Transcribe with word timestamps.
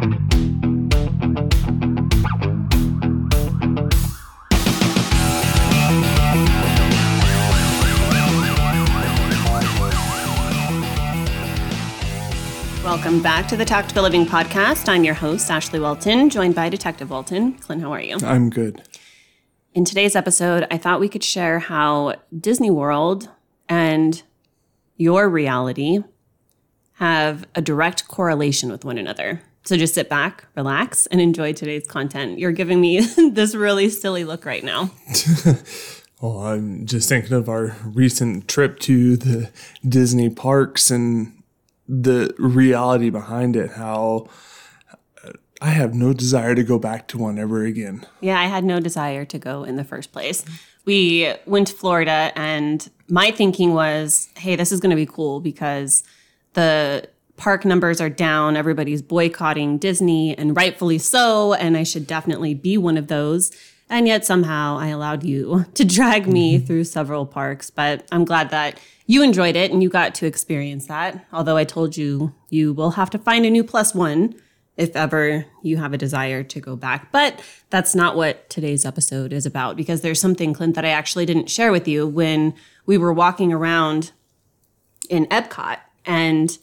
Welcome 12.83 13.21
back 13.21 13.47
to 13.49 13.55
the 13.55 13.65
Tactical 13.65 14.01
Living 14.01 14.25
Podcast. 14.25 14.89
I'm 14.89 15.03
your 15.03 15.13
host, 15.13 15.51
Ashley 15.51 15.79
Walton, 15.79 16.31
joined 16.31 16.55
by 16.55 16.69
Detective 16.69 17.11
Walton. 17.11 17.53
Clint, 17.53 17.83
how 17.83 17.91
are 17.91 18.01
you? 18.01 18.17
I'm 18.23 18.49
good. 18.49 18.81
In 19.75 19.85
today's 19.85 20.15
episode, 20.15 20.65
I 20.71 20.79
thought 20.79 20.99
we 20.99 21.09
could 21.09 21.23
share 21.23 21.59
how 21.59 22.15
Disney 22.39 22.71
World 22.71 23.29
and 23.69 24.21
your 24.97 25.29
reality 25.29 25.99
have 26.93 27.45
a 27.55 27.61
direct 27.61 28.07
correlation 28.07 28.71
with 28.71 28.85
one 28.85 28.97
another. 28.97 29.41
So 29.65 29.77
just 29.77 29.95
sit 29.95 30.09
back, 30.09 30.45
relax, 30.55 31.05
and 31.07 31.21
enjoy 31.21 31.53
today's 31.53 31.87
content. 31.87 32.37
You're 32.37 32.51
giving 32.51 32.81
me 32.81 32.99
this 33.31 33.55
really 33.55 33.89
silly 33.89 34.23
look 34.23 34.45
right 34.45 34.63
now. 34.63 34.91
Well, 36.23 36.39
I'm 36.39 36.85
just 36.85 37.09
thinking 37.09 37.33
of 37.33 37.49
our 37.49 37.75
recent 37.83 38.47
trip 38.47 38.79
to 38.79 39.17
the 39.17 39.51
Disney 39.85 40.29
parks 40.29 40.89
and 40.89 41.43
the 41.85 42.33
reality 42.39 43.09
behind 43.09 43.57
it, 43.57 43.71
how 43.71 44.29
I 45.61 45.71
have 45.71 45.93
no 45.93 46.13
desire 46.13 46.55
to 46.55 46.63
go 46.63 46.79
back 46.79 47.09
to 47.09 47.17
one 47.17 47.37
ever 47.37 47.65
again. 47.65 48.05
Yeah, 48.21 48.39
I 48.39 48.45
had 48.45 48.63
no 48.63 48.79
desire 48.79 49.25
to 49.25 49.37
go 49.37 49.65
in 49.65 49.75
the 49.75 49.83
first 49.83 50.13
place. 50.13 50.45
We 50.85 51.33
went 51.45 51.67
to 51.67 51.73
Florida, 51.73 52.31
and 52.35 52.89
my 53.07 53.31
thinking 53.31 53.73
was, 53.73 54.29
hey, 54.37 54.55
this 54.55 54.71
is 54.71 54.79
going 54.79 54.89
to 54.89 54.95
be 54.95 55.05
cool 55.05 55.39
because 55.39 56.03
the 56.53 57.07
park 57.37 57.65
numbers 57.65 57.99
are 57.99 58.09
down. 58.09 58.55
Everybody's 58.55 59.01
boycotting 59.01 59.77
Disney, 59.77 60.37
and 60.37 60.55
rightfully 60.55 60.97
so. 60.97 61.53
And 61.53 61.77
I 61.77 61.83
should 61.83 62.07
definitely 62.07 62.53
be 62.53 62.77
one 62.77 62.97
of 62.97 63.07
those. 63.07 63.51
And 63.89 64.07
yet 64.07 64.25
somehow 64.25 64.77
I 64.77 64.87
allowed 64.87 65.23
you 65.23 65.65
to 65.73 65.85
drag 65.85 66.27
me 66.27 66.57
mm-hmm. 66.57 66.65
through 66.65 66.85
several 66.85 67.25
parks. 67.25 67.69
But 67.69 68.07
I'm 68.11 68.25
glad 68.25 68.49
that 68.51 68.79
you 69.05 69.21
enjoyed 69.21 69.55
it 69.55 69.71
and 69.71 69.83
you 69.83 69.89
got 69.89 70.15
to 70.15 70.25
experience 70.25 70.87
that. 70.87 71.25
Although 71.33 71.57
I 71.57 71.65
told 71.65 71.97
you 71.97 72.33
you 72.49 72.73
will 72.73 72.91
have 72.91 73.09
to 73.11 73.17
find 73.17 73.45
a 73.45 73.49
new 73.49 73.63
plus 73.63 73.93
one 73.93 74.35
if 74.75 74.95
ever 74.95 75.45
you 75.61 75.77
have 75.77 75.93
a 75.93 75.97
desire 75.97 76.43
to 76.43 76.59
go 76.59 76.75
back. 76.75 77.11
But 77.11 77.41
that's 77.69 77.93
not 77.93 78.15
what 78.15 78.49
today's 78.49 78.85
episode 78.85 79.31
is 79.31 79.45
about 79.45 79.77
because 79.77 80.01
there's 80.01 80.19
something, 80.19 80.53
Clint, 80.53 80.75
that 80.75 80.85
I 80.85 80.89
actually 80.89 81.25
didn't 81.25 81.49
share 81.49 81.71
with 81.71 81.87
you 81.87 82.07
when 82.07 82.53
we 82.85 82.97
were 82.97 83.13
walking 83.13 83.53
around 83.53 84.11
in 85.09 85.25
Epcot. 85.27 85.77
And 86.05 86.57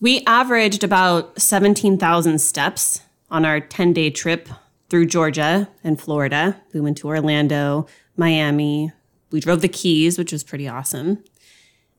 we 0.00 0.22
averaged 0.26 0.84
about 0.84 1.40
17,000 1.40 2.38
steps 2.38 3.00
on 3.30 3.44
our 3.44 3.60
10 3.60 3.92
day 3.92 4.10
trip 4.10 4.48
through 4.88 5.06
Georgia 5.06 5.68
and 5.82 6.00
Florida. 6.00 6.60
We 6.72 6.80
went 6.80 6.98
to 6.98 7.08
Orlando, 7.08 7.86
Miami. 8.16 8.92
We 9.30 9.40
drove 9.40 9.60
the 9.60 9.68
Keys, 9.68 10.18
which 10.18 10.32
was 10.32 10.44
pretty 10.44 10.68
awesome. 10.68 11.22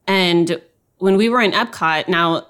And 0.08 0.61
when 0.97 1.17
we 1.17 1.30
were 1.30 1.41
in 1.41 1.52
Epcot, 1.52 2.08
now 2.08 2.47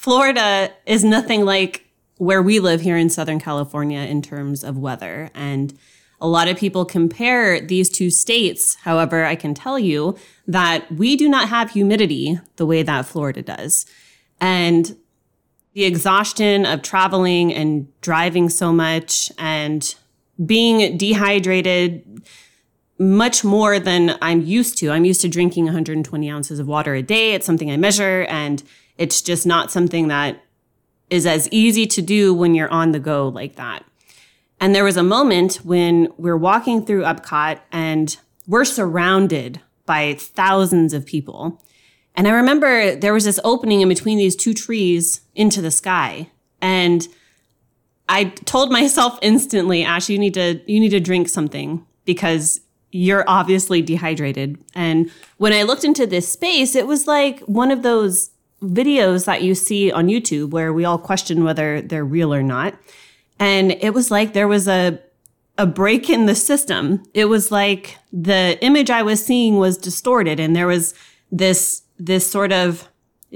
Florida 0.00 0.72
is 0.86 1.04
nothing 1.04 1.44
like 1.44 1.84
where 2.16 2.40
we 2.40 2.58
live 2.58 2.80
here 2.80 2.96
in 2.96 3.10
Southern 3.10 3.38
California 3.38 3.98
in 3.98 4.22
terms 4.22 4.64
of 4.64 4.78
weather. 4.78 5.28
And 5.34 5.78
a 6.22 6.26
lot 6.26 6.48
of 6.48 6.56
people 6.56 6.86
compare 6.86 7.60
these 7.60 7.90
two 7.90 8.08
states. 8.08 8.76
However, 8.76 9.26
I 9.26 9.34
can 9.36 9.52
tell 9.52 9.78
you 9.78 10.16
that 10.46 10.90
we 10.90 11.16
do 11.16 11.28
not 11.28 11.50
have 11.50 11.72
humidity 11.72 12.40
the 12.56 12.64
way 12.64 12.82
that 12.82 13.04
Florida 13.04 13.42
does. 13.42 13.84
And 14.40 14.96
the 15.74 15.84
exhaustion 15.84 16.64
of 16.64 16.80
traveling 16.80 17.52
and 17.52 17.86
driving 18.00 18.48
so 18.48 18.72
much 18.72 19.30
and 19.36 19.94
being 20.46 20.96
dehydrated 20.96 22.22
much 22.98 23.44
more 23.44 23.78
than 23.78 24.16
I'm 24.22 24.40
used 24.40 24.78
to. 24.78 24.92
I'm 24.92 25.04
used 25.04 25.20
to 25.20 25.28
drinking 25.28 25.64
120 25.64 26.30
ounces 26.30 26.58
of 26.58 26.66
water 26.66 26.94
a 26.94 27.02
day. 27.02 27.34
It's 27.34 27.44
something 27.44 27.70
I 27.70 27.76
measure, 27.76 28.24
and 28.30 28.62
it's 29.00 29.22
just 29.22 29.46
not 29.46 29.72
something 29.72 30.08
that 30.08 30.44
is 31.08 31.26
as 31.26 31.48
easy 31.50 31.86
to 31.86 32.02
do 32.02 32.34
when 32.34 32.54
you're 32.54 32.68
on 32.68 32.92
the 32.92 33.00
go 33.00 33.28
like 33.28 33.56
that. 33.56 33.82
And 34.60 34.74
there 34.74 34.84
was 34.84 34.98
a 34.98 35.02
moment 35.02 35.56
when 35.64 36.08
we're 36.18 36.36
walking 36.36 36.84
through 36.84 37.02
Epcot 37.02 37.60
and 37.72 38.14
we're 38.46 38.66
surrounded 38.66 39.60
by 39.86 40.14
thousands 40.14 40.92
of 40.92 41.06
people. 41.06 41.62
And 42.14 42.28
I 42.28 42.32
remember 42.32 42.94
there 42.94 43.14
was 43.14 43.24
this 43.24 43.40
opening 43.42 43.80
in 43.80 43.88
between 43.88 44.18
these 44.18 44.36
two 44.36 44.52
trees 44.52 45.22
into 45.34 45.62
the 45.62 45.70
sky. 45.70 46.30
And 46.60 47.08
I 48.06 48.24
told 48.24 48.70
myself 48.80 49.18
instantly, 49.22 49.82
Ash, 49.82 50.10
you 50.10 50.18
need 50.18 50.34
to 50.34 50.60
you 50.66 50.78
need 50.78 50.90
to 50.90 51.00
drink 51.00 51.30
something 51.30 51.86
because 52.04 52.60
you're 52.92 53.24
obviously 53.26 53.80
dehydrated. 53.80 54.58
And 54.74 55.10
when 55.38 55.54
I 55.54 55.62
looked 55.62 55.84
into 55.84 56.06
this 56.06 56.30
space, 56.30 56.74
it 56.74 56.86
was 56.86 57.06
like 57.06 57.40
one 57.40 57.70
of 57.70 57.82
those 57.82 58.30
videos 58.62 59.24
that 59.24 59.42
you 59.42 59.54
see 59.54 59.90
on 59.90 60.06
YouTube 60.06 60.50
where 60.50 60.72
we 60.72 60.84
all 60.84 60.98
question 60.98 61.44
whether 61.44 61.80
they're 61.80 62.04
real 62.04 62.32
or 62.34 62.42
not. 62.42 62.74
And 63.38 63.72
it 63.80 63.94
was 63.94 64.10
like 64.10 64.32
there 64.32 64.48
was 64.48 64.68
a 64.68 65.00
a 65.58 65.66
break 65.66 66.08
in 66.08 66.24
the 66.24 66.34
system. 66.34 67.02
It 67.12 67.26
was 67.26 67.50
like 67.50 67.98
the 68.12 68.58
image 68.62 68.88
I 68.88 69.02
was 69.02 69.24
seeing 69.24 69.56
was 69.58 69.76
distorted 69.76 70.40
and 70.40 70.56
there 70.56 70.66
was 70.66 70.94
this 71.30 71.82
this 71.98 72.30
sort 72.30 72.52
of 72.52 72.88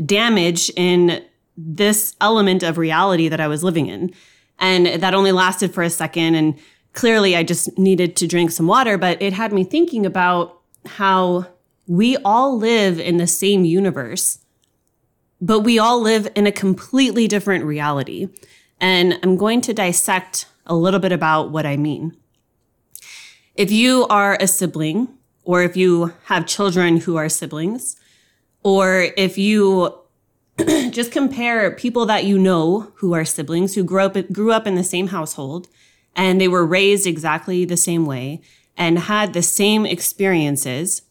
damage 0.07 0.71
in 0.75 1.23
this 1.57 2.17
element 2.21 2.63
of 2.63 2.79
reality 2.79 3.29
that 3.29 3.41
I 3.41 3.49
was 3.49 3.63
living 3.63 3.89
in. 3.89 4.13
And 4.59 4.87
that 4.87 5.15
only 5.15 5.33
lasted 5.33 5.75
for 5.75 5.83
a 5.83 5.91
second 5.91 6.35
and 6.35 6.59
clearly 6.95 7.37
I 7.37 7.43
just 7.43 7.77
needed 7.79 8.17
to 8.17 8.27
drink 8.27 8.53
some 8.53 8.67
water, 8.67 8.97
but 8.97 9.21
it 9.21 9.33
had 9.33 9.53
me 9.53 9.65
thinking 9.65 10.07
about 10.07 10.61
how 10.87 11.47
we 11.87 12.17
all 12.25 12.57
live 12.57 12.99
in 12.99 13.19
the 13.19 13.27
same 13.27 13.65
universe 13.65 14.39
but 15.41 15.61
we 15.61 15.79
all 15.79 16.01
live 16.01 16.29
in 16.35 16.47
a 16.47 16.53
completely 16.53 17.29
different 17.29 17.65
reality. 17.65 18.29
And 18.81 19.19
I'm 19.23 19.37
going 19.37 19.61
to 19.63 19.75
dissect 19.75 20.47
a 20.67 20.75
little 20.75 21.01
bit 21.01 21.13
about 21.13 21.51
what 21.51 21.67
I 21.67 21.77
mean. 21.77 22.17
If 23.55 23.71
you 23.71 24.07
are 24.09 24.37
a 24.41 24.47
sibling, 24.47 25.09
or 25.45 25.63
if 25.63 25.77
you 25.77 26.13
have 26.25 26.47
children 26.47 26.99
who 26.99 27.17
are 27.17 27.29
siblings, 27.29 27.97
or 28.63 29.09
if 29.17 29.39
you 29.39 29.95
just 30.91 31.13
compare 31.13 31.71
people 31.71 32.07
that 32.07 32.25
you 32.25 32.39
know 32.39 32.93
who 32.97 33.13
are 33.13 33.25
siblings 33.25 33.75
who 33.75 33.85
grew 33.85 34.03
up 34.03 34.33
grew 34.33 34.53
up 34.53 34.67
in 34.67 34.77
the 34.77 34.85
same 34.85 35.09
household 35.09 35.69
and 36.15 36.41
they 36.41 36.47
were 36.47 36.65
raised 36.65 37.07
exactly 37.07 37.65
the 37.65 37.77
same 37.77 38.07
way 38.07 38.41
and 38.77 39.01
had 39.01 39.33
the 39.33 39.43
same 39.43 39.85
experiences 39.85 41.03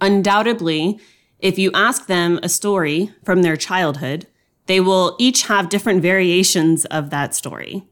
undoubtedly 0.00 0.98
if 1.44 1.58
you 1.58 1.70
ask 1.74 2.06
them 2.06 2.40
a 2.42 2.48
story 2.48 3.12
from 3.22 3.42
their 3.42 3.54
childhood, 3.56 4.26
they 4.64 4.80
will 4.80 5.14
each 5.18 5.42
have 5.42 5.68
different 5.68 6.00
variations 6.00 6.86
of 6.86 7.10
that 7.10 7.34
story. 7.34 7.84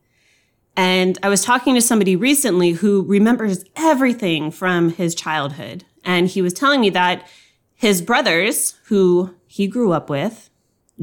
And 0.74 1.18
I 1.22 1.28
was 1.28 1.44
talking 1.44 1.74
to 1.74 1.82
somebody 1.82 2.16
recently 2.16 2.70
who 2.70 3.02
remembers 3.02 3.62
everything 3.76 4.50
from 4.50 4.88
his 4.88 5.14
childhood. 5.14 5.84
And 6.02 6.28
he 6.28 6.40
was 6.40 6.54
telling 6.54 6.80
me 6.80 6.88
that 6.90 7.28
his 7.74 8.00
brothers, 8.00 8.78
who 8.86 9.34
he 9.46 9.66
grew 9.66 9.92
up 9.92 10.08
with, 10.08 10.48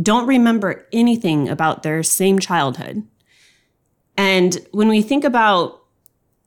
don't 0.01 0.25
remember 0.25 0.87
anything 0.91 1.47
about 1.47 1.83
their 1.83 2.01
same 2.01 2.39
childhood. 2.39 3.03
And 4.17 4.57
when 4.71 4.87
we 4.87 5.03
think 5.03 5.23
about 5.23 5.83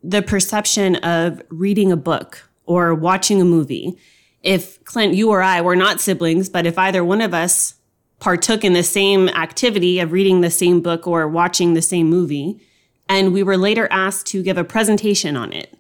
the 0.03 0.21
perception 0.21 0.97
of 0.97 1.43
reading 1.49 1.93
a 1.93 1.97
book 1.97 2.51
or 2.67 2.93
watching 2.93 3.41
a 3.41 3.45
movie, 3.45 3.97
if 4.43 4.83
Clint, 4.85 5.15
you 5.15 5.31
or 5.31 5.43
I 5.43 5.61
were 5.61 5.77
not 5.77 6.01
siblings, 6.01 6.49
but 6.49 6.67
if 6.67 6.79
either 6.79 7.05
one 7.05 7.21
of 7.21 7.33
us 7.33 7.75
partook 8.19 8.65
in 8.65 8.73
the 8.73 8.83
same 8.83 9.29
activity 9.31 9.99
of 9.99 10.13
reading 10.13 10.41
the 10.41 10.51
same 10.51 10.81
book 10.81 11.07
or 11.07 11.29
watching 11.29 11.75
the 11.75 11.83
same 11.83 12.09
movie, 12.09 12.61
and 13.09 13.33
we 13.33 13.43
were 13.43 13.57
later 13.57 13.89
asked 13.91 14.27
to 14.29 14.43
give 14.43 14.57
a 14.57 14.65
presentation 14.65 15.37
on 15.37 15.53
it, 15.53 15.77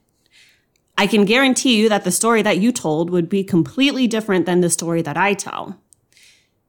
I 0.98 1.06
can 1.06 1.24
guarantee 1.24 1.80
you 1.80 1.88
that 1.88 2.04
the 2.04 2.10
story 2.10 2.42
that 2.42 2.58
you 2.58 2.72
told 2.72 3.10
would 3.10 3.28
be 3.28 3.44
completely 3.44 4.06
different 4.06 4.46
than 4.46 4.60
the 4.60 4.70
story 4.70 5.02
that 5.02 5.16
I 5.16 5.34
tell. 5.34 5.80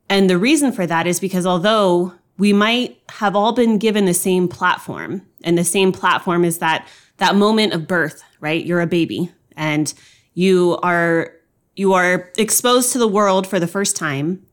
And 0.09 0.29
the 0.29 0.37
reason 0.37 0.71
for 0.71 0.85
that 0.87 1.07
is 1.07 1.19
because 1.19 1.45
although 1.45 2.13
we 2.37 2.53
might 2.53 2.99
have 3.09 3.35
all 3.35 3.53
been 3.53 3.77
given 3.77 4.05
the 4.05 4.13
same 4.13 4.47
platform, 4.47 5.25
and 5.43 5.57
the 5.57 5.63
same 5.63 5.91
platform 5.91 6.45
is 6.45 6.59
that 6.59 6.87
that 7.17 7.35
moment 7.35 7.73
of 7.73 7.87
birth, 7.87 8.23
right? 8.39 8.65
You're 8.65 8.81
a 8.81 8.87
baby 8.87 9.31
and 9.55 9.93
you 10.33 10.79
are 10.81 11.33
you 11.75 11.93
are 11.93 12.31
exposed 12.37 12.91
to 12.93 12.99
the 12.99 13.07
world 13.07 13.47
for 13.47 13.59
the 13.59 13.67
first 13.67 13.95
time. 13.95 14.45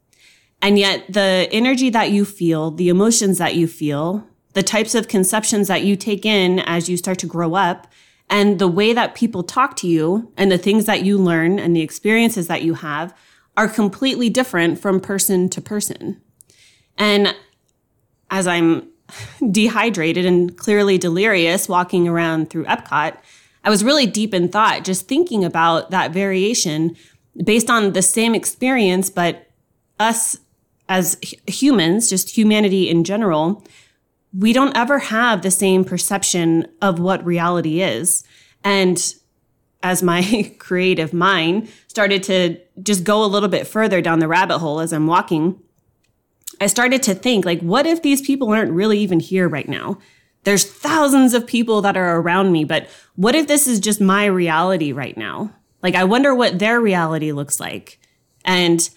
And 0.62 0.78
yet 0.78 1.05
the 1.08 1.49
energy 1.52 1.90
that 1.90 2.11
you 2.11 2.25
feel, 2.25 2.70
the 2.70 2.88
emotions 2.88 3.38
that 3.38 3.55
you 3.55 3.67
feel, 3.67 4.26
the 4.52 4.62
types 4.62 4.94
of 4.94 5.08
conceptions 5.08 5.69
that 5.69 5.84
you 5.84 5.96
take 5.96 6.26
in 6.26 6.58
as 6.61 6.88
you 6.88 6.96
start 6.96 7.19
to 7.20 7.26
grow 7.26 7.55
up 7.55 7.87
And 8.31 8.61
the 8.61 8.69
way 8.69 8.93
that 8.93 9.17
people 9.17 9.43
talk 9.43 9.75
to 9.76 9.88
you 9.88 10.32
and 10.37 10.50
the 10.52 10.56
things 10.56 10.84
that 10.84 11.05
you 11.05 11.19
learn 11.19 11.58
and 11.58 11.75
the 11.75 11.81
experiences 11.81 12.46
that 12.46 12.62
you 12.62 12.75
have 12.75 13.12
are 13.56 13.69
completely 13.69 14.31
different 14.31 14.78
from 14.78 15.00
person 15.00 15.49
to 15.50 15.61
person. 15.61 16.20
And 16.96 17.34
as 18.31 18.46
I'm 18.46 18.88
dehydrated 19.50 20.25
and 20.25 20.56
clearly 20.56 20.96
delirious 20.96 21.69
walking 21.69 22.06
around 22.06 22.50
through 22.50 22.67
Epcot, 22.67 23.17
I 23.64 23.70
was 23.70 23.84
really 23.84 24.06
deep 24.06 24.32
in 24.32 24.48
thought, 24.48 24.84
just 24.84 25.06
thinking 25.06 25.44
about 25.44 25.90
that 25.90 26.12
variation 26.12 26.96
based 27.44 27.70
on 27.70 27.92
the 27.92 28.02
same 28.02 28.34
experience, 28.34 29.10
but 29.10 29.46
us 29.98 30.38
as 30.88 31.16
humans, 31.46 32.10
just 32.10 32.36
humanity 32.36 32.88
in 32.88 33.04
general, 33.04 33.64
we 34.36 34.52
don't 34.52 34.76
ever 34.76 34.98
have 34.98 35.42
the 35.42 35.50
same 35.50 35.84
perception 35.84 36.66
of 36.82 36.98
what 36.98 37.24
reality 37.24 37.80
is. 37.80 38.24
And 38.64 39.14
as 39.82 40.02
my 40.02 40.52
creative 40.58 41.12
mind 41.12 41.68
started 41.86 42.22
to 42.24 42.58
just 42.82 43.04
go 43.04 43.24
a 43.24 43.26
little 43.26 43.48
bit 43.48 43.66
further 43.66 44.00
down 44.00 44.18
the 44.18 44.28
rabbit 44.28 44.58
hole 44.58 44.80
as 44.80 44.92
I'm 44.92 45.06
walking, 45.06 45.60
I 46.60 46.66
started 46.66 47.02
to 47.04 47.14
think 47.14 47.44
like, 47.44 47.60
what 47.60 47.86
if 47.86 48.02
these 48.02 48.20
people 48.20 48.50
aren't 48.50 48.72
really 48.72 48.98
even 48.98 49.20
here 49.20 49.48
right 49.48 49.68
now? 49.68 49.98
There's 50.44 50.64
thousands 50.64 51.34
of 51.34 51.46
people 51.46 51.82
that 51.82 51.96
are 51.96 52.20
around 52.20 52.52
me, 52.52 52.64
but 52.64 52.88
what 53.16 53.34
if 53.34 53.46
this 53.46 53.66
is 53.66 53.81
just 53.81 54.00
my 54.00 54.25
reality 54.25 54.92
right 54.92 55.16
now? 55.16 55.54
Like, 55.82 55.94
I 55.94 56.04
wonder 56.04 56.34
what 56.34 56.58
their 56.58 56.81
reality 56.81 57.32
looks 57.32 57.60
like. 57.60 57.98
And 58.44 58.88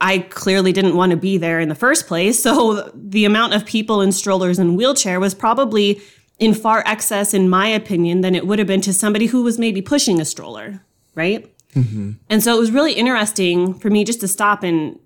I 0.00 0.18
clearly 0.18 0.72
didn't 0.72 0.96
want 0.96 1.10
to 1.10 1.16
be 1.16 1.38
there 1.38 1.60
in 1.60 1.68
the 1.68 1.74
first 1.74 2.06
place. 2.06 2.42
So 2.52 2.90
the 2.94 3.24
amount 3.24 3.54
of 3.54 3.64
people 3.64 4.00
in 4.00 4.12
strollers 4.12 4.58
and 4.58 4.76
wheelchair 4.76 5.20
was 5.20 5.34
probably 5.34 6.00
in 6.38 6.54
far 6.54 6.82
excess, 6.86 7.34
in 7.34 7.48
my 7.48 7.68
opinion, 7.68 8.20
than 8.20 8.34
it 8.34 8.46
would 8.46 8.58
have 8.58 8.68
been 8.68 8.80
to 8.82 8.92
somebody 8.92 9.26
who 9.26 9.42
was 9.42 9.58
maybe 9.58 9.80
pushing 9.80 10.20
a 10.20 10.24
stroller, 10.24 10.84
right? 11.14 11.48
Mm-hmm. 11.74 12.12
And 12.28 12.42
so 12.42 12.56
it 12.56 12.58
was 12.58 12.70
really 12.70 12.94
interesting 12.94 13.74
for 13.74 13.90
me 13.90 14.04
just 14.04 14.20
to 14.20 14.28
stop 14.28 14.62
and 14.62 14.98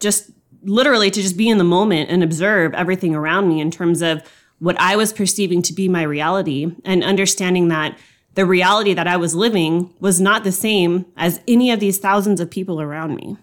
just 0.00 0.30
literally 0.62 1.10
to 1.10 1.20
just 1.20 1.36
be 1.36 1.48
in 1.48 1.58
the 1.58 1.64
moment 1.64 2.10
and 2.10 2.22
observe 2.22 2.74
everything 2.74 3.14
around 3.14 3.48
me 3.48 3.60
in 3.60 3.70
terms 3.70 4.02
of 4.02 4.22
what 4.64 4.80
I 4.80 4.96
was 4.96 5.12
perceiving 5.12 5.60
to 5.62 5.74
be 5.74 5.88
my 5.88 6.02
reality 6.02 6.74
and 6.84 7.04
understanding 7.04 7.68
that 7.68 7.98
the 8.34 8.46
reality 8.46 8.94
that 8.94 9.06
I 9.06 9.18
was 9.18 9.34
living 9.34 9.92
was 10.00 10.20
not 10.20 10.42
the 10.42 10.52
same 10.52 11.04
as 11.16 11.40
any 11.46 11.70
of 11.70 11.80
these 11.80 11.98
thousands 11.98 12.40
of 12.40 12.50
people 12.50 12.80
around 12.80 13.14
me. 13.14 13.36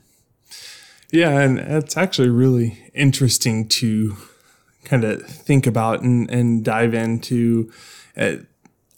Yeah, 1.12 1.40
and 1.40 1.60
it's 1.60 1.96
actually 1.96 2.30
really 2.30 2.90
interesting 2.94 3.68
to 3.70 4.18
kind 4.84 5.04
of 5.04 5.22
think 5.22 5.68
about 5.68 6.02
and, 6.02 6.30
and 6.32 6.66
dive 6.66 6.96
into. 6.96 7.72
Uh, 8.18 8.38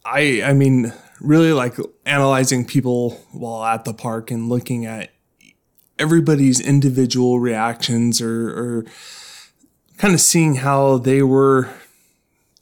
I 0.06 0.42
I 0.44 0.54
mean, 0.54 0.94
really 1.20 1.52
like 1.52 1.76
analyzing 2.06 2.66
people 2.66 3.22
while 3.32 3.66
at 3.66 3.84
the 3.84 3.94
park 3.94 4.32
and 4.32 4.48
looking 4.48 4.86
at 4.86 5.10
everybody's 6.00 6.60
individual 6.60 7.40
reactions 7.40 8.22
or, 8.22 8.50
or 8.50 8.86
kind 9.98 10.14
of 10.14 10.22
seeing 10.22 10.56
how 10.56 10.98
they 10.98 11.22
were 11.22 11.70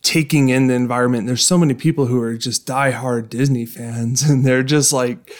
taking 0.01 0.50
in 0.50 0.68
the 0.68 0.74
environment. 0.74 1.27
There's 1.27 1.45
so 1.45 1.57
many 1.57 1.74
people 1.74 2.07
who 2.07 2.21
are 2.21 2.36
just 2.38 2.65
diehard 2.65 3.30
Disney 3.30 3.65
fans 3.65 4.21
and 4.30 4.45
they're 4.45 4.63
just 4.63 4.92
like 4.92 5.33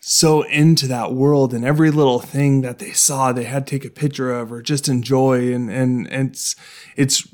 so 0.00 0.42
into 0.42 0.86
that 0.86 1.12
world 1.12 1.52
and 1.52 1.64
every 1.64 1.90
little 1.90 2.18
thing 2.18 2.62
that 2.62 2.78
they 2.78 2.92
saw 2.92 3.30
they 3.30 3.44
had 3.44 3.66
to 3.66 3.70
take 3.70 3.84
a 3.84 3.90
picture 3.90 4.32
of 4.32 4.50
or 4.50 4.62
just 4.62 4.88
enjoy 4.88 5.52
and 5.52 5.70
and, 5.70 6.10
and 6.10 6.30
it's 6.30 6.56
it's 6.96 7.28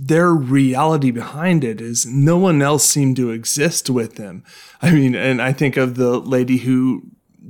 their 0.00 0.30
reality 0.30 1.10
behind 1.10 1.64
it 1.64 1.80
is 1.80 2.06
no 2.06 2.36
one 2.36 2.62
else 2.62 2.84
seemed 2.84 3.16
to 3.16 3.30
exist 3.30 3.90
with 3.90 4.16
them. 4.16 4.44
I 4.80 4.92
mean, 4.92 5.14
and 5.14 5.42
I 5.42 5.52
think 5.52 5.76
of 5.76 5.96
the 5.96 6.18
lady 6.20 6.58
who 6.58 7.02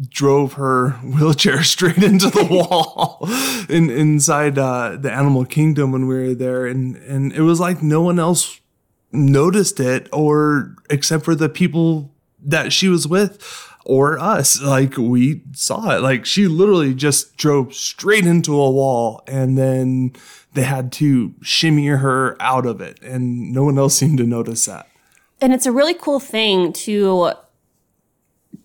drove 0.08 0.54
her 0.54 0.90
wheelchair 1.02 1.62
straight 1.62 2.02
into 2.02 2.30
the 2.30 2.44
wall 2.50 3.28
in, 3.68 3.90
inside 3.90 4.58
uh, 4.58 4.96
the 4.96 5.12
animal 5.12 5.44
kingdom 5.44 5.92
when 5.92 6.06
we 6.06 6.14
were 6.14 6.34
there. 6.34 6.66
And, 6.66 6.96
and 6.96 7.32
it 7.32 7.42
was 7.42 7.60
like 7.60 7.82
no 7.82 8.02
one 8.02 8.18
else 8.18 8.60
noticed 9.10 9.80
it 9.80 10.08
or 10.12 10.76
except 10.90 11.24
for 11.24 11.34
the 11.34 11.48
people 11.48 12.12
that 12.40 12.72
she 12.72 12.88
was 12.88 13.08
with 13.08 13.42
or 13.84 14.18
us. 14.18 14.60
Like 14.62 14.96
we 14.96 15.42
saw 15.52 15.96
it. 15.96 16.02
Like 16.02 16.26
she 16.26 16.46
literally 16.46 16.94
just 16.94 17.36
drove 17.36 17.74
straight 17.74 18.26
into 18.26 18.54
a 18.54 18.70
wall 18.70 19.22
and 19.26 19.56
then 19.56 20.12
they 20.54 20.62
had 20.62 20.92
to 20.92 21.34
shimmy 21.42 21.86
her 21.86 22.36
out 22.40 22.66
of 22.66 22.80
it. 22.80 23.02
And 23.02 23.52
no 23.52 23.64
one 23.64 23.78
else 23.78 23.96
seemed 23.96 24.18
to 24.18 24.24
notice 24.24 24.66
that. 24.66 24.88
And 25.40 25.52
it's 25.52 25.66
a 25.66 25.72
really 25.72 25.94
cool 25.94 26.20
thing 26.20 26.72
to 26.72 27.32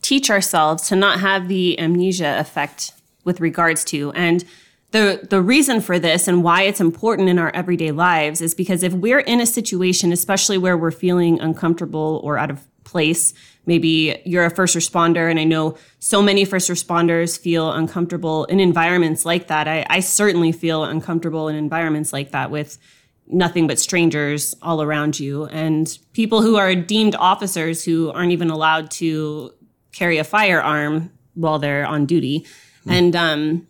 teach 0.03 0.29
ourselves 0.29 0.87
to 0.89 0.95
not 0.95 1.19
have 1.21 1.47
the 1.47 1.79
amnesia 1.79 2.37
effect 2.37 2.91
with 3.23 3.39
regards 3.39 3.83
to. 3.85 4.11
And 4.11 4.45
the 4.91 5.25
the 5.27 5.41
reason 5.41 5.81
for 5.81 5.97
this 5.97 6.27
and 6.27 6.43
why 6.43 6.63
it's 6.63 6.79
important 6.79 7.27
in 7.27 7.39
our 7.39 7.49
everyday 7.55 7.91
lives 7.91 8.41
is 8.41 8.53
because 8.53 8.83
if 8.83 8.93
we're 8.93 9.21
in 9.21 9.41
a 9.41 9.45
situation, 9.45 10.13
especially 10.13 10.59
where 10.59 10.77
we're 10.77 10.91
feeling 10.91 11.39
uncomfortable 11.39 12.21
or 12.23 12.37
out 12.37 12.51
of 12.51 12.61
place, 12.83 13.33
maybe 13.65 14.21
you're 14.23 14.45
a 14.45 14.51
first 14.51 14.75
responder, 14.75 15.31
and 15.31 15.39
I 15.39 15.45
know 15.45 15.77
so 15.99 16.21
many 16.21 16.45
first 16.45 16.69
responders 16.69 17.39
feel 17.39 17.71
uncomfortable 17.71 18.45
in 18.45 18.59
environments 18.59 19.25
like 19.25 19.47
that. 19.47 19.67
I, 19.67 19.85
I 19.89 20.01
certainly 20.01 20.51
feel 20.51 20.83
uncomfortable 20.83 21.47
in 21.47 21.55
environments 21.55 22.13
like 22.13 22.31
that 22.31 22.51
with 22.51 22.77
nothing 23.25 23.65
but 23.65 23.79
strangers 23.79 24.53
all 24.61 24.81
around 24.81 25.17
you 25.17 25.45
and 25.45 25.97
people 26.11 26.41
who 26.41 26.57
are 26.57 26.75
deemed 26.75 27.15
officers 27.15 27.83
who 27.83 28.11
aren't 28.11 28.33
even 28.33 28.49
allowed 28.49 28.91
to 28.91 29.53
carry 29.93 30.17
a 30.17 30.23
firearm 30.23 31.11
while 31.35 31.59
they're 31.59 31.85
on 31.85 32.05
duty. 32.05 32.45
Mm. 32.85 32.91
And 32.91 33.15
um, 33.15 33.67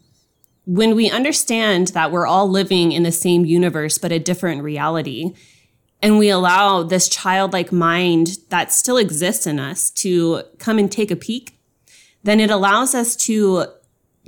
when 0.65 0.95
we 0.95 1.09
understand 1.09 1.89
that 1.89 2.11
we're 2.11 2.27
all 2.27 2.49
living 2.49 2.91
in 2.91 3.03
the 3.03 3.11
same 3.11 3.45
universe, 3.45 3.97
but 3.97 4.11
a 4.11 4.19
different 4.19 4.63
reality, 4.63 5.33
and 6.01 6.17
we 6.17 6.29
allow 6.29 6.83
this 6.83 7.07
childlike 7.07 7.71
mind 7.71 8.39
that 8.49 8.71
still 8.71 8.97
exists 8.97 9.47
in 9.47 9.59
us 9.59 9.89
to 9.91 10.43
come 10.59 10.79
and 10.79 10.91
take 10.91 11.11
a 11.11 11.15
peek, 11.15 11.57
then 12.23 12.39
it 12.39 12.49
allows 12.49 12.95
us 12.95 13.15
to 13.15 13.65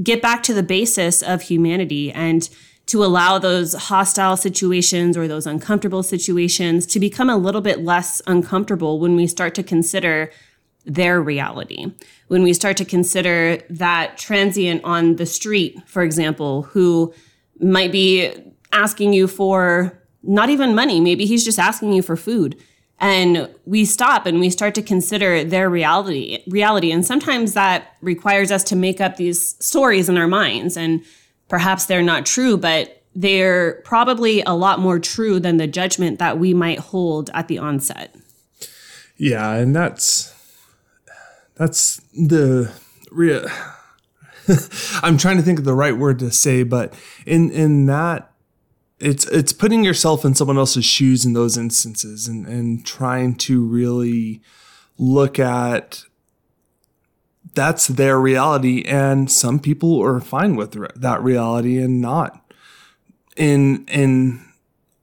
get 0.01 0.21
back 0.21 0.43
to 0.43 0.53
the 0.53 0.63
basis 0.63 1.21
of 1.21 1.43
humanity 1.43 2.11
and 2.11 2.49
to 2.87 3.03
allow 3.03 3.39
those 3.39 3.73
hostile 3.73 4.37
situations 4.37 5.17
or 5.17 5.27
those 5.27 5.47
uncomfortable 5.47 6.03
situations 6.03 6.85
to 6.85 6.99
become 6.99 7.29
a 7.29 7.37
little 7.37 7.61
bit 7.61 7.83
less 7.83 8.21
uncomfortable 8.27 8.99
when 8.99 9.15
we 9.15 9.25
start 9.25 9.55
to 9.55 9.63
consider 9.63 10.31
their 10.85 11.21
reality. 11.21 11.91
When 12.27 12.43
we 12.43 12.53
start 12.53 12.77
to 12.77 12.85
consider 12.85 13.57
that 13.69 14.17
transient 14.17 14.83
on 14.83 15.15
the 15.15 15.25
street, 15.25 15.77
for 15.87 16.03
example, 16.03 16.63
who 16.63 17.13
might 17.59 17.91
be 17.91 18.31
asking 18.71 19.13
you 19.13 19.27
for 19.27 20.01
not 20.23 20.49
even 20.49 20.75
money, 20.75 20.99
maybe 20.99 21.25
he's 21.25 21.45
just 21.45 21.59
asking 21.59 21.93
you 21.93 22.01
for 22.01 22.15
food. 22.15 22.57
And 22.99 23.53
we 23.65 23.83
stop 23.83 24.25
and 24.25 24.39
we 24.39 24.49
start 24.49 24.73
to 24.75 24.81
consider 24.81 25.43
their 25.43 25.69
reality, 25.69 26.43
reality. 26.47 26.91
And 26.91 27.05
sometimes 27.05 27.53
that 27.53 27.95
requires 28.01 28.51
us 28.51 28.63
to 28.65 28.75
make 28.75 29.01
up 29.01 29.17
these 29.17 29.55
stories 29.63 30.07
in 30.07 30.17
our 30.17 30.27
minds. 30.27 30.77
And 30.77 31.03
perhaps 31.49 31.85
they're 31.85 32.01
not 32.01 32.25
true, 32.25 32.57
but 32.57 33.03
they're 33.13 33.81
probably 33.83 34.41
a 34.41 34.53
lot 34.53 34.79
more 34.79 34.99
true 34.99 35.39
than 35.39 35.57
the 35.57 35.67
judgment 35.67 36.19
that 36.19 36.37
we 36.37 36.53
might 36.53 36.79
hold 36.79 37.29
at 37.33 37.47
the 37.47 37.57
onset. 37.57 38.15
Yeah, 39.17 39.53
and 39.53 39.75
that's 39.75 40.34
that's 41.55 41.97
the 42.13 42.71
real. 43.11 43.47
I'm 45.01 45.17
trying 45.17 45.37
to 45.37 45.43
think 45.43 45.59
of 45.59 45.65
the 45.65 45.73
right 45.73 45.97
word 45.97 46.19
to 46.19 46.31
say, 46.31 46.63
but 46.63 46.93
in 47.25 47.49
in 47.51 47.85
that 47.87 48.31
it's 48.99 49.25
it's 49.27 49.53
putting 49.53 49.83
yourself 49.83 50.23
in 50.23 50.35
someone 50.35 50.57
else's 50.57 50.85
shoes 50.85 51.25
in 51.25 51.33
those 51.33 51.57
instances 51.57 52.27
and 52.27 52.45
and 52.45 52.85
trying 52.85 53.35
to 53.35 53.65
really 53.65 54.41
look 54.97 55.39
at 55.39 56.03
that's 57.53 57.87
their 57.87 58.19
reality 58.19 58.83
and 58.85 59.29
some 59.31 59.59
people 59.59 60.01
are 60.01 60.19
fine 60.19 60.55
with 60.55 60.77
that 60.99 61.21
reality 61.21 61.77
and 61.77 62.01
not 62.01 62.41
in 63.35 63.85
in 63.87 64.41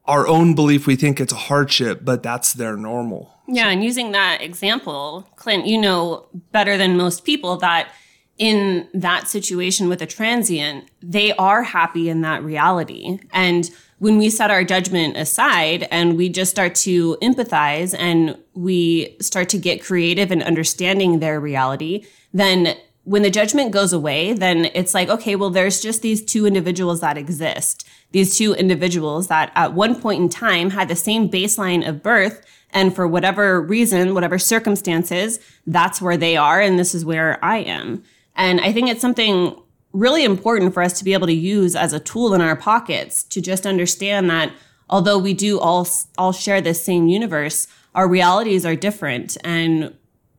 our 0.07 0.27
own 0.27 0.55
belief 0.55 0.87
we 0.87 0.97
think 0.97 1.21
it's 1.21 1.33
a 1.33 1.37
hardship 1.37 2.01
but 2.05 2.23
that's 2.23 2.53
their 2.53 2.77
normal 2.77 3.33
yeah, 3.49 3.69
and 3.69 3.83
using 3.83 4.13
that 4.13 4.41
example, 4.41 5.29
Clint, 5.37 5.67
you 5.67 5.79
know 5.79 6.27
better 6.53 6.79
than 6.79 6.97
most 6.97 7.25
people 7.25 7.57
that 7.59 7.93
in 8.39 8.89
that 8.95 9.29
situation 9.29 9.89
with 9.89 10.01
a 10.01 10.07
transient, 10.07 10.89
they 11.03 11.33
are 11.35 11.63
happy 11.63 12.09
in 12.09 12.23
that 12.23 12.43
reality. 12.43 13.19
And 13.33 13.71
when 13.99 14.17
we 14.17 14.31
set 14.31 14.51
our 14.51 14.65
judgment 14.65 15.17
aside 15.17 15.87
and 15.91 16.17
we 16.17 16.29
just 16.29 16.51
start 16.51 16.75
to 16.77 17.17
empathize 17.23 17.95
and 17.97 18.37
we 18.55 19.17
start 19.21 19.49
to 19.51 19.59
get 19.59 19.85
creative 19.85 20.33
in 20.33 20.43
understanding 20.43 21.19
their 21.19 21.39
reality, 21.39 22.07
then 22.33 22.77
when 23.05 23.23
the 23.23 23.31
judgment 23.31 23.73
goes 23.73 23.93
away, 23.93 24.33
then 24.33 24.71
it's 24.75 24.95
like, 24.95 25.09
okay, 25.09 25.35
well, 25.35 25.51
there's 25.51 25.81
just 25.81 26.03
these 26.03 26.25
two 26.25 26.47
individuals 26.47 27.01
that 27.01 27.19
exist. 27.19 27.87
These 28.13 28.37
two 28.39 28.55
individuals 28.55 29.29
that 29.29 29.51
at 29.55 29.73
one 29.73 30.01
point 30.01 30.23
in 30.23 30.29
time 30.29 30.71
had 30.71 30.89
the 30.89 30.97
same 30.97 31.29
baseline 31.29 31.87
of 31.87 32.03
birth 32.03 32.45
And 32.73 32.95
for 32.95 33.07
whatever 33.07 33.61
reason, 33.61 34.15
whatever 34.15 34.39
circumstances, 34.39 35.39
that's 35.67 36.01
where 36.01 36.17
they 36.17 36.37
are. 36.37 36.61
And 36.61 36.79
this 36.79 36.95
is 36.95 37.05
where 37.05 37.43
I 37.45 37.59
am. 37.59 38.03
And 38.35 38.61
I 38.61 38.73
think 38.73 38.89
it's 38.89 39.01
something 39.01 39.55
really 39.93 40.25
important 40.25 40.73
for 40.73 40.83
us 40.83 40.99
to 40.99 41.05
be 41.05 41.13
able 41.13 41.27
to 41.27 41.35
use 41.35 41.77
as 41.77 41.93
a 41.93 42.01
tool 42.01 42.33
in 42.33 42.41
our 42.41 42.57
pockets 42.57 43.23
to 43.25 43.43
just 43.43 43.67
understand 43.67 44.31
that 44.31 44.53
although 44.89 45.19
we 45.19 45.35
do 45.35 45.61
all, 45.61 45.87
all 46.17 46.33
share 46.33 46.61
this 46.61 46.83
same 46.83 47.09
universe, 47.09 47.67
our 47.95 48.09
realities 48.09 48.65
are 48.65 48.75
different. 48.75 49.37
And 49.45 49.95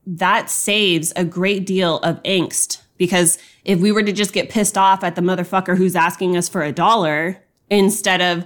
that 0.05 0.49
saves 0.49 1.13
a 1.15 1.23
great 1.23 1.65
deal 1.65 1.99
of 1.99 2.21
angst 2.23 2.81
because 2.97 3.37
if 3.65 3.79
we 3.79 3.91
were 3.91 4.03
to 4.03 4.11
just 4.11 4.33
get 4.33 4.49
pissed 4.49 4.77
off 4.77 5.03
at 5.03 5.15
the 5.15 5.21
motherfucker 5.21 5.77
who's 5.77 5.95
asking 5.95 6.37
us 6.37 6.47
for 6.47 6.63
a 6.63 6.71
dollar 6.71 7.37
instead 7.69 8.21
of 8.21 8.45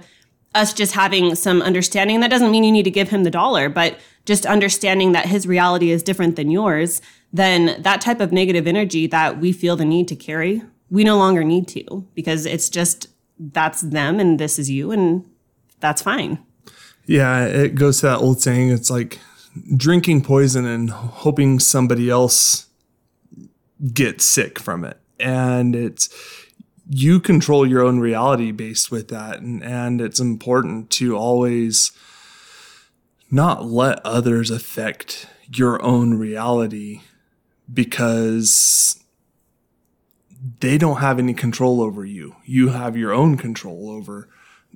us 0.54 0.72
just 0.72 0.94
having 0.94 1.34
some 1.34 1.60
understanding, 1.62 2.20
that 2.20 2.30
doesn't 2.30 2.50
mean 2.50 2.64
you 2.64 2.72
need 2.72 2.84
to 2.84 2.90
give 2.90 3.10
him 3.10 3.24
the 3.24 3.30
dollar, 3.30 3.68
but 3.68 3.98
just 4.24 4.46
understanding 4.46 5.12
that 5.12 5.26
his 5.26 5.46
reality 5.46 5.90
is 5.90 6.02
different 6.02 6.36
than 6.36 6.50
yours, 6.50 7.00
then 7.32 7.80
that 7.82 8.00
type 8.00 8.20
of 8.20 8.32
negative 8.32 8.66
energy 8.66 9.06
that 9.06 9.38
we 9.38 9.52
feel 9.52 9.76
the 9.76 9.84
need 9.84 10.08
to 10.08 10.16
carry, 10.16 10.62
we 10.90 11.04
no 11.04 11.16
longer 11.16 11.44
need 11.44 11.68
to 11.68 12.06
because 12.14 12.46
it's 12.46 12.68
just 12.68 13.08
that's 13.38 13.82
them 13.82 14.18
and 14.18 14.40
this 14.40 14.58
is 14.58 14.70
you 14.70 14.90
and 14.90 15.24
that's 15.80 16.02
fine. 16.02 16.38
Yeah, 17.06 17.44
it 17.46 17.74
goes 17.74 18.00
to 18.00 18.06
that 18.06 18.18
old 18.18 18.42
saying 18.42 18.70
it's 18.70 18.90
like 18.90 19.18
drinking 19.76 20.22
poison 20.22 20.64
and 20.66 20.90
hoping 20.90 21.58
somebody 21.58 22.10
else 22.10 22.66
gets 23.92 24.24
sick 24.24 24.58
from 24.58 24.84
it. 24.84 24.98
And 25.20 25.74
it's, 25.74 26.08
you 26.88 27.20
control 27.20 27.66
your 27.66 27.82
own 27.82 28.00
reality 28.00 28.52
based 28.52 28.90
with 28.90 29.08
that. 29.08 29.40
And, 29.40 29.62
and 29.62 30.00
it's 30.00 30.20
important 30.20 30.90
to 30.90 31.16
always 31.16 31.92
not 33.30 33.66
let 33.66 34.04
others 34.04 34.50
affect 34.50 35.26
your 35.52 35.82
own 35.82 36.14
reality 36.14 37.02
because 37.72 39.02
they 40.60 40.78
don't 40.78 41.00
have 41.00 41.18
any 41.18 41.34
control 41.34 41.80
over 41.82 42.04
you. 42.04 42.36
You 42.44 42.70
have 42.70 42.96
your 42.96 43.12
own 43.12 43.36
control 43.36 43.90
over 43.90 44.28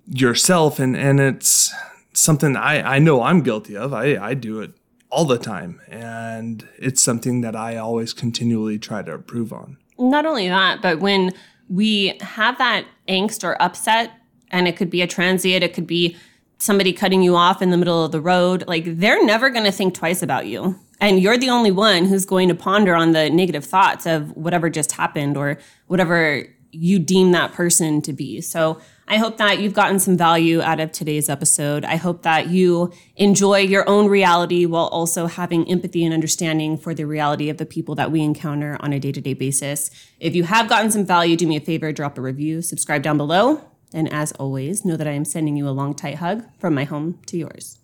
yourself. 0.06 0.78
And, 0.78 0.96
and 0.96 1.20
it's 1.20 1.72
something 2.12 2.56
I, 2.56 2.96
I 2.96 2.98
know 2.98 3.22
I'm 3.22 3.42
guilty 3.42 3.76
of. 3.76 3.92
I, 3.92 4.16
I 4.16 4.34
do 4.34 4.60
it 4.60 4.72
all 5.10 5.24
the 5.24 5.38
time. 5.38 5.80
And 5.88 6.66
it's 6.78 7.02
something 7.02 7.42
that 7.42 7.54
I 7.54 7.76
always 7.76 8.12
continually 8.12 8.78
try 8.78 9.02
to 9.02 9.12
improve 9.12 9.52
on. 9.52 9.76
Not 9.98 10.26
only 10.26 10.48
that, 10.48 10.82
but 10.82 11.00
when 11.00 11.32
we 11.68 12.18
have 12.20 12.58
that 12.58 12.86
angst 13.08 13.44
or 13.44 13.60
upset, 13.60 14.10
and 14.50 14.68
it 14.68 14.76
could 14.76 14.90
be 14.90 15.02
a 15.02 15.06
transient, 15.06 15.62
it 15.62 15.74
could 15.74 15.86
be 15.86 16.16
somebody 16.58 16.92
cutting 16.92 17.22
you 17.22 17.34
off 17.34 17.60
in 17.60 17.70
the 17.70 17.76
middle 17.76 18.04
of 18.04 18.12
the 18.12 18.20
road, 18.20 18.64
like 18.68 18.84
they're 18.86 19.24
never 19.24 19.50
going 19.50 19.64
to 19.64 19.72
think 19.72 19.94
twice 19.94 20.22
about 20.22 20.46
you. 20.46 20.78
And 21.00 21.20
you're 21.20 21.36
the 21.36 21.50
only 21.50 21.72
one 21.72 22.04
who's 22.04 22.24
going 22.24 22.48
to 22.48 22.54
ponder 22.54 22.94
on 22.94 23.12
the 23.12 23.28
negative 23.30 23.64
thoughts 23.64 24.06
of 24.06 24.30
whatever 24.36 24.70
just 24.70 24.92
happened 24.92 25.36
or 25.36 25.58
whatever 25.88 26.46
you 26.72 26.98
deem 26.98 27.32
that 27.32 27.52
person 27.52 28.02
to 28.02 28.12
be. 28.12 28.40
So 28.40 28.80
I 29.06 29.18
hope 29.18 29.36
that 29.36 29.60
you've 29.60 29.74
gotten 29.74 29.98
some 29.98 30.16
value 30.16 30.62
out 30.62 30.80
of 30.80 30.90
today's 30.90 31.28
episode. 31.28 31.84
I 31.84 31.96
hope 31.96 32.22
that 32.22 32.48
you 32.48 32.92
enjoy 33.16 33.58
your 33.58 33.86
own 33.88 34.06
reality 34.08 34.64
while 34.64 34.86
also 34.86 35.26
having 35.26 35.70
empathy 35.70 36.02
and 36.04 36.14
understanding 36.14 36.78
for 36.78 36.94
the 36.94 37.04
reality 37.04 37.50
of 37.50 37.58
the 37.58 37.66
people 37.66 37.94
that 37.96 38.10
we 38.10 38.22
encounter 38.22 38.78
on 38.80 38.92
a 38.92 38.98
day 38.98 39.12
to 39.12 39.20
day 39.20 39.34
basis. 39.34 39.90
If 40.18 40.34
you 40.34 40.44
have 40.44 40.68
gotten 40.68 40.90
some 40.90 41.04
value, 41.04 41.36
do 41.36 41.46
me 41.46 41.56
a 41.56 41.60
favor, 41.60 41.92
drop 41.92 42.16
a 42.16 42.22
review, 42.22 42.62
subscribe 42.62 43.02
down 43.02 43.18
below. 43.18 43.62
And 43.92 44.10
as 44.10 44.32
always, 44.32 44.84
know 44.84 44.96
that 44.96 45.06
I 45.06 45.12
am 45.12 45.26
sending 45.26 45.56
you 45.56 45.68
a 45.68 45.70
long, 45.70 45.94
tight 45.94 46.16
hug 46.16 46.44
from 46.58 46.74
my 46.74 46.84
home 46.84 47.18
to 47.26 47.36
yours. 47.36 47.81